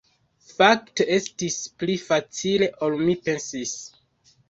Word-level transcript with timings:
Fakte 0.45 1.07
estis 1.17 1.59
pli 1.83 1.99
facile 2.07 2.73
ol 2.89 3.01
mi 3.07 3.21
pensis. 3.29 3.81